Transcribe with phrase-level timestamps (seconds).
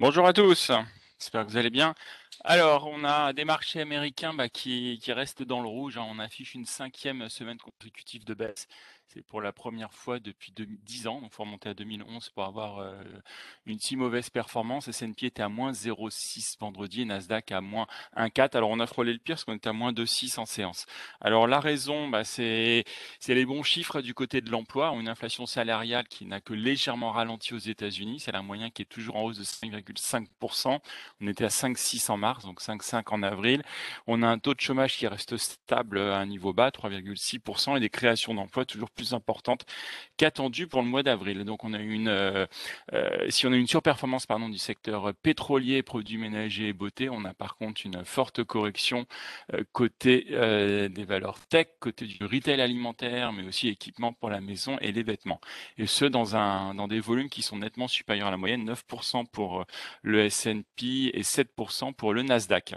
[0.00, 0.72] Bonjour à tous,
[1.20, 1.94] j'espère que vous allez bien.
[2.42, 5.96] Alors, on a des marchés américains bah, qui, restent dans le rouge.
[5.98, 6.06] hein.
[6.08, 8.66] On affiche une cinquième semaine consécutive de baisse.
[9.08, 11.20] C'est pour la première fois depuis deux- 10 ans.
[11.22, 13.00] Il faut remonter à 2011 pour avoir euh,
[13.66, 14.88] une si mauvaise performance.
[14.88, 17.86] S&P était à moins 0,6 vendredi et Nasdaq à moins
[18.16, 18.56] 1,4.
[18.56, 20.86] Alors, on a frôlé le pire parce qu'on était à moins 2,6 en séance.
[21.20, 22.84] Alors, la raison, bah, c'est
[23.20, 24.90] c'est les bons chiffres du côté de l'emploi.
[24.98, 28.18] Une inflation salariale qui n'a que légèrement ralenti aux États-Unis.
[28.20, 30.80] C'est la moyenne qui est toujours en hausse de 5,5%.
[31.20, 33.62] On était à 5,6 en mars, donc 5,5 en avril.
[34.06, 37.80] On a un taux de chômage qui reste stable à un niveau bas, 3,6%, et
[37.80, 39.66] des créations d'emplois toujours plus importantes
[40.16, 41.44] qu'attendues pour le mois d'avril.
[41.44, 42.46] Donc on a une, euh,
[42.94, 47.26] euh, si on a une surperformance pardon du secteur pétrolier, produits ménagers et beauté, on
[47.26, 49.04] a par contre une forte correction
[49.52, 54.78] euh, côté des valeurs tech, côté du retail alimentaire, mais aussi équipement pour la maison
[54.80, 55.40] et les vêtements.
[55.76, 59.26] Et ce dans un dans des volumes qui sont nettement supérieurs à la moyenne, 9%
[59.26, 59.64] pour
[60.02, 62.74] le S&P et 7% pour le Nasdaq.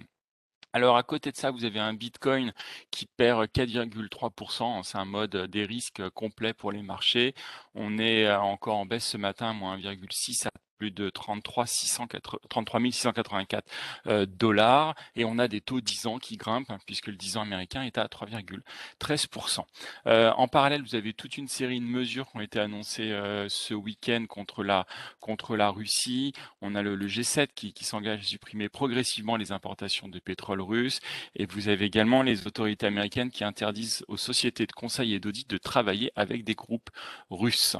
[0.74, 2.54] Alors à côté de ça, vous avez un Bitcoin
[2.92, 4.84] qui perd 4,3%.
[4.84, 7.34] C'est un mode des risques complet pour les marchés.
[7.74, 13.66] On est encore en baisse ce matin, moins 1,6 à plus de 33 684
[14.08, 17.38] euh, dollars et on a des taux 10 ans qui grimpent hein, puisque le 10
[17.38, 19.62] ans américain est à 3,13%.
[20.08, 23.48] Euh, en parallèle, vous avez toute une série de mesures qui ont été annoncées euh,
[23.50, 24.86] ce week-end contre la
[25.20, 26.34] contre la Russie.
[26.62, 30.62] On a le, le G7 qui, qui s'engage à supprimer progressivement les importations de pétrole
[30.62, 31.00] russe
[31.36, 35.50] et vous avez également les autorités américaines qui interdisent aux sociétés de conseil et d'audit
[35.50, 36.90] de travailler avec des groupes
[37.30, 37.78] russes.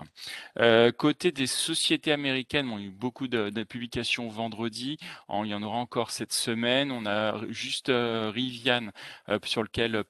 [0.60, 4.98] Euh, côté des sociétés américaines, on a beaucoup de, de publications vendredi.
[5.28, 6.92] En, il y en aura encore cette semaine.
[6.92, 8.90] On a juste euh, Rivian
[9.30, 10.04] euh, sur lequel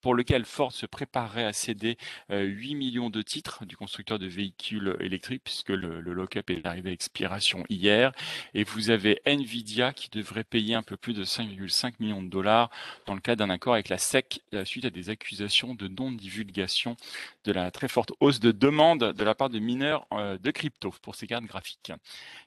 [0.00, 1.96] pour lequel Ford se préparerait à céder
[2.30, 6.90] euh, 8 millions de titres du constructeur de véhicules électriques, puisque le, lock-up est arrivé
[6.90, 8.12] à expiration hier.
[8.54, 12.70] Et vous avez Nvidia qui devrait payer un peu plus de 5,5 millions de dollars
[13.06, 16.96] dans le cadre d'un accord avec la SEC euh, suite à des accusations de non-divulgation
[17.44, 20.94] de la très forte hausse de demande de la part de mineurs euh, de crypto
[21.02, 21.92] pour ces cartes graphiques.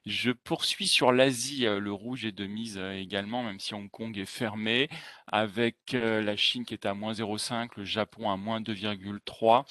[0.05, 3.89] Je poursuis sur l'Asie, euh, le rouge est de mise euh, également, même si Hong
[3.89, 4.87] Kong est fermé,
[5.27, 9.65] avec euh, la Chine qui est à moins 0,5, le Japon à moins 2,3.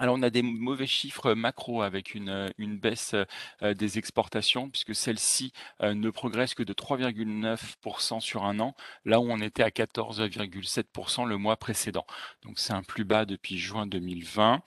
[0.00, 3.14] Alors on a des mauvais chiffres macro avec une, euh, baisse
[3.62, 9.20] euh, des exportations puisque celle-ci euh, ne progresse que de 3,9% sur un an, là
[9.20, 12.06] où on était à 14,7% le mois précédent.
[12.42, 14.62] Donc c'est un plus bas depuis juin 2020.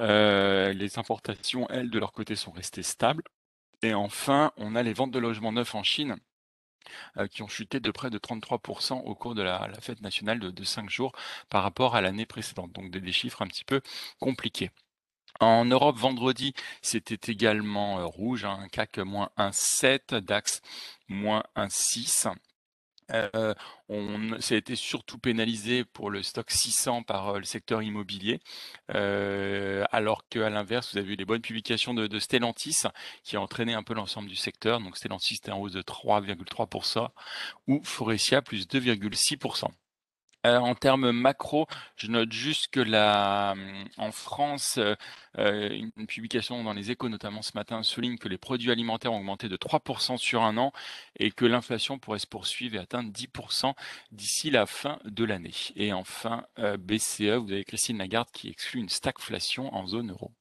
[0.00, 3.22] Euh, les importations, elles, de leur côté, sont restées stables.
[3.82, 6.16] Et enfin, on a les ventes de logements neufs en Chine
[7.30, 10.64] qui ont chuté de près de 33% au cours de la, fête nationale de, de
[10.64, 11.12] 5 jours
[11.48, 12.72] par rapport à l'année précédente.
[12.72, 13.80] Donc des, chiffres un petit peu
[14.20, 14.70] compliqués.
[15.40, 20.62] En Europe, vendredi, c'était également euh, rouge, hein, CAC moins 1,7, DAX
[21.08, 22.32] moins 1,6.
[23.12, 23.54] Euh,
[24.40, 28.40] ça a été surtout pénalisé pour le stock 600 par euh, le secteur immobilier,
[28.94, 32.82] euh, alors qu'à l'inverse, vous avez eu les bonnes publications de, de Stellantis
[33.22, 34.80] qui a entraîné un peu l'ensemble du secteur.
[34.80, 37.08] Donc Stellantis était en hausse de 3,3%
[37.66, 39.68] ou Forestia plus 2,6%.
[40.46, 41.66] Euh, en termes macro,
[41.96, 43.54] je note juste que la,
[43.96, 44.94] en France, euh,
[45.38, 49.18] euh, une publication dans les échos, notamment ce matin, souligne que les produits alimentaires ont
[49.18, 50.72] augmenté de 3% sur un an
[51.18, 53.74] et que l'inflation pourrait se poursuivre et atteindre 10%
[54.12, 55.54] d'ici la fin de l'année.
[55.76, 60.32] Et enfin, euh, BCE, vous avez Christine Lagarde qui exclut une stagflation en zone euro.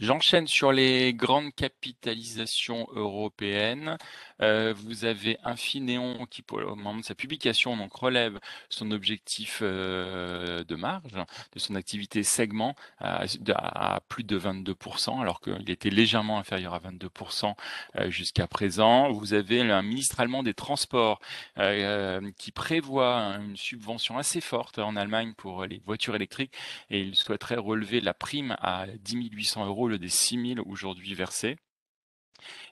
[0.00, 3.96] J'enchaîne sur les grandes capitalisations européennes.
[4.42, 8.40] Euh, vous avez Infineon qui, pour le moment de sa publication, donc relève
[8.70, 11.12] son objectif euh, de marge
[11.52, 16.80] de son activité segment à, à plus de 22%, alors qu'il était légèrement inférieur à
[16.80, 17.54] 22%
[17.96, 19.12] euh, jusqu'à présent.
[19.12, 21.20] Vous avez un ministre allemand des Transports
[21.58, 26.52] euh, qui prévoit une subvention assez forte en Allemagne pour les voitures électriques
[26.90, 30.68] et il souhaiterait relever la prime à 10 800 euros au lieu des 6 000
[30.68, 31.56] aujourd'hui versés.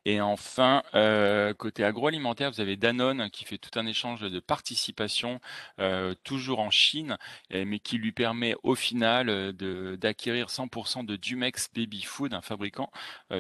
[0.05, 5.41] Et enfin, euh, côté agroalimentaire, vous avez Danone qui fait tout un échange de participation,
[5.79, 7.17] euh, toujours en Chine,
[7.51, 12.91] mais qui lui permet au final euh, d'acquérir 100% de Dumex Baby Food, un fabricant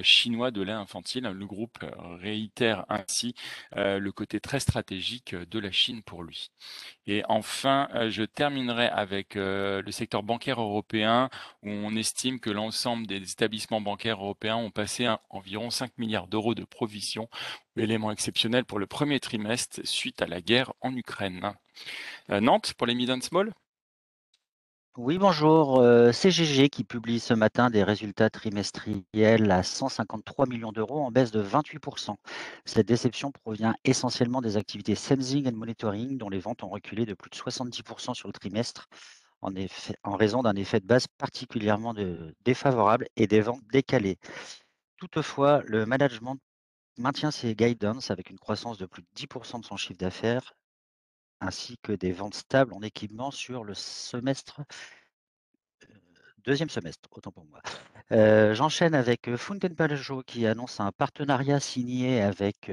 [0.03, 1.25] chinois de lait infantile.
[1.25, 1.79] Le groupe
[2.21, 3.35] réitère ainsi
[3.75, 6.51] le côté très stratégique de la Chine pour lui.
[7.07, 11.31] Et enfin, je terminerai avec le secteur bancaire européen,
[11.63, 16.29] où on estime que l'ensemble des établissements bancaires européens ont passé un, environ 5 milliards
[16.29, 17.29] d'euros de provisions,
[17.77, 21.53] élément exceptionnel pour le premier trimestre suite à la guerre en Ukraine.
[22.31, 23.53] Euh, Nantes pour les mid and small?
[24.99, 25.81] Oui, bonjour.
[25.81, 31.31] euh, CGG qui publie ce matin des résultats trimestriels à 153 millions d'euros en baisse
[31.31, 32.17] de 28%.
[32.67, 37.15] Cette déception provient essentiellement des activités sensing and monitoring dont les ventes ont reculé de
[37.15, 38.89] plus de 70% sur le trimestre
[39.41, 39.51] en,
[40.15, 41.95] raison d'un effet de base particulièrement
[42.45, 44.19] défavorable et des ventes décalées.
[44.99, 46.37] Toutefois, le management
[46.99, 50.53] maintient ses guidance avec une croissance de plus de 10% de son chiffre d'affaires
[51.43, 54.63] ainsi que des ventes stables en équipement sur le semestre
[56.45, 57.61] Deuxième semestre, autant pour moi.
[58.11, 59.69] Heu, j'enchaîne avec, heu, Fountain
[60.27, 62.71] qui annonce un partenariat signé avec,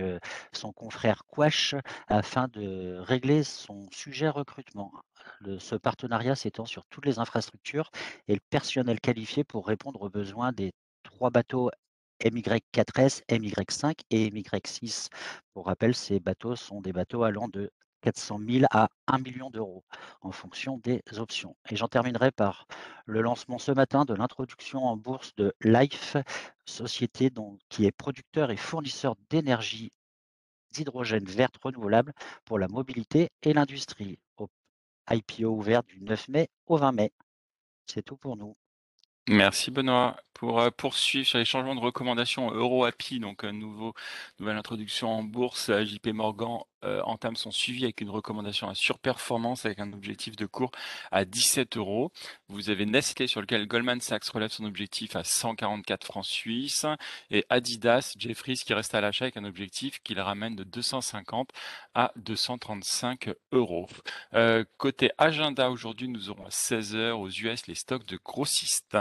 [0.54, 1.76] son confrère Quash
[2.08, 4.92] afin de régler son sujet recrutement.
[5.60, 7.92] Ce partenariat s'étend sur toutes les infrastructures
[8.28, 10.72] et le personnel qualifié pour répondre aux besoins des
[11.04, 11.70] 3 bateaux
[12.24, 15.10] MY4S, MY5 et MY6.
[15.54, 17.70] Pour rappel, ces bateaux sont des bateaux allant de
[18.02, 19.84] 400 000 à 1 million d'euros
[20.22, 22.68] en fonction des options et j'en terminerai par
[23.06, 26.16] le lancement ce matin de l'introduction en bourse de Life,
[26.66, 27.32] société
[27.70, 29.92] qui est producteur et fournisseur d'énergie
[30.72, 32.14] d'hydrogène verte renouvelable
[32.46, 34.20] pour la mobilité et l'industrie.
[35.12, 37.12] IPO ouvert du 9 mai au 20 mai.
[37.88, 38.56] C'est tout pour nous.
[39.30, 40.16] Merci Benoît.
[40.34, 43.94] Pour euh, poursuivre sur les changements de recommandations EuroAPI, donc un nouveau,
[44.40, 48.74] nouvelle introduction en bourse, euh, JP Morgan euh, entame son suivi avec une recommandation à
[48.74, 50.72] surperformance avec un objectif de cours
[51.12, 52.14] à 17 euros.
[52.48, 56.86] Vous avez Nestlé sur lequel Goldman Sachs relève son objectif à 144 francs suisses
[57.32, 61.50] et Adidas, Jeffries qui reste à l'achat avec un objectif qu'il ramène de 250
[61.96, 63.88] à 235 euros.
[64.36, 68.96] Euh, côté agenda, aujourd'hui, nous aurons à 16 heures aux US les stocks de grossistes.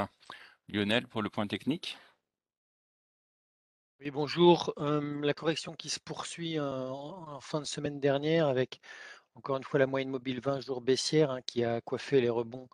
[0.68, 1.98] Lionel, pour le point technique.
[4.00, 4.72] Oui, bonjour.
[4.78, 8.80] Euh, la correction qui se poursuit euh, en, fin de semaine dernière avec
[9.34, 12.68] encore une fois la moyenne mobile 20 jours baissière hein, qui a coiffé les rebonds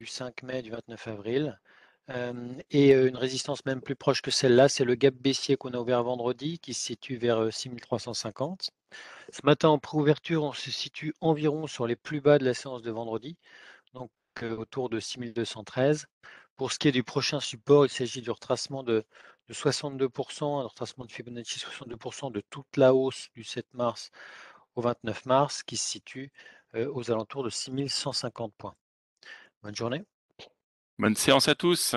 [0.00, 1.58] du 5 mai, du 29 avril.
[2.10, 5.72] Euh, et euh, une résistance même plus proche que celle-là, c'est le gap baissier qu'on
[5.72, 8.70] a ouvert vendredi qui se situe vers euh, 6350.
[9.32, 12.82] Ce matin en préouverture, on se situe environ sur les plus bas de la séance
[12.82, 13.36] de vendredi,
[13.94, 14.10] donc
[14.42, 16.06] euh, autour de 6213.
[16.56, 19.04] Pour ce qui est du prochain support, il s'agit du retracement de,
[19.48, 24.10] de 62%, un retracement de Fibonacci 62% de toute la hausse du 7 mars
[24.74, 26.30] au 29 mars qui se situe
[26.74, 28.74] euh, aux alentours de 6150 points.
[29.62, 30.04] Bonne journée.
[30.98, 31.94] Bonne séance à tous.